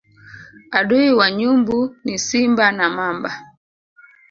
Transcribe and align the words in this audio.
Adui 0.77 1.09
wa 1.17 1.27
nyumbu 1.37 1.77
ni 2.03 2.15
simba 2.25 2.65
na 2.77 2.85
mamba 2.95 3.31